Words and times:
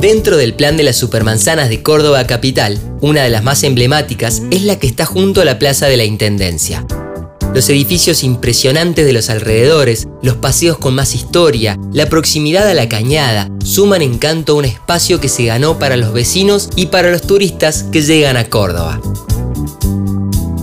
Dentro 0.00 0.36
del 0.36 0.54
plan 0.54 0.76
de 0.76 0.84
las 0.84 0.96
supermanzanas 0.96 1.68
de 1.68 1.82
Córdoba 1.82 2.24
Capital, 2.26 2.78
una 3.00 3.24
de 3.24 3.30
las 3.30 3.42
más 3.42 3.64
emblemáticas 3.64 4.42
es 4.50 4.62
la 4.62 4.78
que 4.78 4.86
está 4.86 5.04
junto 5.04 5.40
a 5.40 5.44
la 5.44 5.58
Plaza 5.58 5.86
de 5.86 5.96
la 5.96 6.04
Intendencia. 6.04 6.86
Los 7.52 7.68
edificios 7.68 8.22
impresionantes 8.22 9.04
de 9.06 9.12
los 9.12 9.30
alrededores, 9.30 10.06
los 10.22 10.36
paseos 10.36 10.78
con 10.78 10.94
más 10.94 11.14
historia, 11.14 11.76
la 11.92 12.08
proximidad 12.08 12.68
a 12.68 12.74
la 12.74 12.88
cañada, 12.88 13.50
suman 13.64 14.02
encanto 14.02 14.52
a 14.52 14.56
un 14.56 14.66
espacio 14.66 15.20
que 15.20 15.28
se 15.28 15.46
ganó 15.46 15.78
para 15.78 15.96
los 15.96 16.12
vecinos 16.12 16.68
y 16.76 16.86
para 16.86 17.10
los 17.10 17.22
turistas 17.22 17.84
que 17.90 18.02
llegan 18.02 18.36
a 18.36 18.44
Córdoba. 18.44 19.00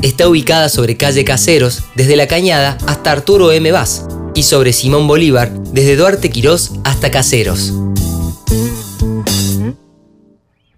Está 0.01 0.29
ubicada 0.29 0.69
sobre 0.69 0.95
calle 0.95 1.25
Caseros, 1.25 1.81
desde 1.95 2.15
la 2.15 2.27
cañada 2.27 2.77
hasta 2.87 3.11
Arturo 3.11 3.51
M. 3.51 3.71
Vaz, 3.71 4.05
y 4.33 4.43
sobre 4.43 4.71
Simón 4.71 5.07
Bolívar, 5.07 5.51
desde 5.73 5.95
Duarte 5.95 6.29
Quirós 6.29 6.71
hasta 6.83 7.11
Caseros. 7.11 7.73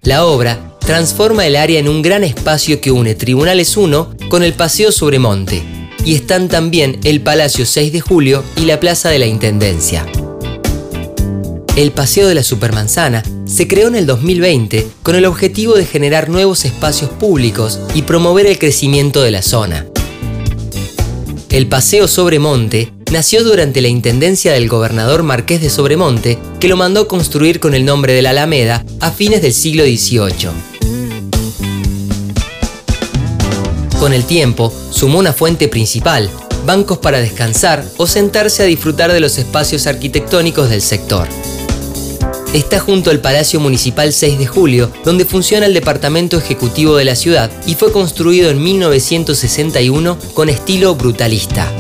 La 0.02 0.26
obra 0.26 0.78
transforma 0.80 1.46
el 1.46 1.58
área 1.58 1.80
en 1.80 1.90
un 1.90 2.02
gran 2.02 2.24
espacio 2.24 2.80
que 2.80 2.92
une 2.92 3.14
Tribunales 3.14 3.76
1 3.76 4.16
con 4.30 4.42
el 4.42 4.54
Paseo 4.54 4.94
sobre 4.94 5.20
Monte, 5.20 5.62
y 6.06 6.16
están 6.16 6.48
también 6.48 7.00
el 7.04 7.22
Palacio 7.22 7.66
6 7.66 7.92
de 7.92 8.00
Julio 8.00 8.44
y 8.56 8.62
la 8.62 8.80
Plaza 8.80 9.10
de 9.10 9.20
la 9.20 9.26
Intendencia. 9.26 10.06
El 11.76 11.92
Paseo 11.92 12.28
de 12.28 12.36
la 12.36 12.44
Supermanzana 12.44 13.22
se 13.46 13.68
creó 13.68 13.90
en 13.90 13.96
el 13.96 14.06
2020 14.06 14.88
con 15.04 15.16
el 15.16 15.26
objetivo 15.26 15.76
de 15.76 15.86
generar 15.86 16.30
nuevos 16.30 16.64
espacios 16.64 17.10
públicos 17.12 17.80
y 17.94 18.04
promover 18.04 18.46
el 18.48 18.58
crecimiento 18.58 19.22
de 19.22 19.32
la 19.32 19.42
zona. 19.42 19.86
El 21.50 21.68
Paseo 21.68 22.08
sobre 22.08 22.40
Monte 22.40 22.94
nació 23.12 23.44
durante 23.44 23.82
la 23.82 23.88
intendencia 23.88 24.54
del 24.54 24.68
gobernador 24.68 25.24
Marqués 25.24 25.62
de 25.62 25.70
Sobremonte, 25.70 26.38
que 26.60 26.68
lo 26.68 26.76
mandó 26.76 27.08
construir 27.08 27.60
con 27.60 27.74
el 27.74 27.86
nombre 27.86 28.14
de 28.14 28.22
la 28.22 28.32
Alameda 28.32 28.84
a 29.00 29.12
fines 29.12 29.42
del 29.42 29.54
siglo 29.54 29.84
XVIII. 29.84 30.50
Con 34.00 34.14
el 34.14 34.26
tiempo, 34.26 34.72
sumó 34.92 35.20
una 35.20 35.34
fuente 35.34 35.68
principal, 35.68 36.30
bancos 36.66 37.00
para 37.00 37.20
descansar 37.20 37.84
o 37.98 38.08
sentarse 38.08 38.64
a 38.64 38.66
disfrutar 38.66 39.12
de 39.12 39.20
los 39.20 39.38
espacios 39.38 39.88
arquitectónicos 39.88 40.70
del 40.70 40.82
sector. 40.82 41.28
Está 42.54 42.80
junto 42.80 43.10
al 43.10 43.20
Palacio 43.20 43.60
Municipal 43.60 44.14
6 44.14 44.40
de 44.40 44.48
Julio, 44.48 44.92
donde 45.04 45.26
funciona 45.26 45.66
el 45.66 45.74
Departamento 45.74 46.38
Ejecutivo 46.38 46.96
de 46.96 47.06
la 47.06 47.16
ciudad 47.16 47.52
y 47.66 47.76
fue 47.76 47.92
construido 47.92 48.50
en 48.50 48.62
1961 48.64 50.18
con 50.34 50.50
estilo 50.50 50.96
brutalista. 50.96 51.72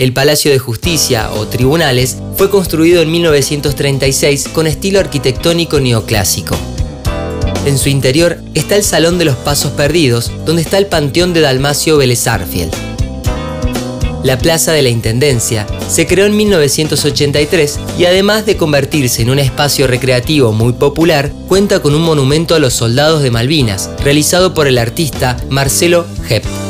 El 0.00 0.14
Palacio 0.14 0.50
de 0.50 0.58
Justicia 0.58 1.30
o 1.30 1.46
Tribunales 1.46 2.16
fue 2.38 2.48
construido 2.48 3.02
en 3.02 3.12
1936 3.12 4.48
con 4.48 4.66
estilo 4.66 4.98
arquitectónico 4.98 5.78
neoclásico. 5.78 6.56
En 7.66 7.76
su 7.76 7.90
interior 7.90 8.38
está 8.54 8.76
el 8.76 8.82
Salón 8.82 9.18
de 9.18 9.26
los 9.26 9.36
Pasos 9.36 9.72
Perdidos, 9.72 10.32
donde 10.46 10.62
está 10.62 10.78
el 10.78 10.86
Panteón 10.86 11.34
de 11.34 11.42
Dalmacio 11.42 11.98
Vélez 11.98 12.24
La 14.24 14.38
Plaza 14.38 14.72
de 14.72 14.80
la 14.80 14.88
Intendencia 14.88 15.66
se 15.90 16.06
creó 16.06 16.24
en 16.24 16.34
1983 16.34 17.78
y 17.98 18.06
además 18.06 18.46
de 18.46 18.56
convertirse 18.56 19.20
en 19.20 19.28
un 19.28 19.38
espacio 19.38 19.86
recreativo 19.86 20.52
muy 20.52 20.72
popular, 20.72 21.30
cuenta 21.46 21.80
con 21.82 21.94
un 21.94 22.00
monumento 22.00 22.54
a 22.54 22.58
los 22.58 22.72
soldados 22.72 23.22
de 23.22 23.30
Malvinas, 23.30 23.90
realizado 24.02 24.54
por 24.54 24.66
el 24.66 24.78
artista 24.78 25.36
Marcelo 25.50 26.06
Hepp. 26.26 26.69